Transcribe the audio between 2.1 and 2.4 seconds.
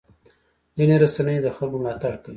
کوي.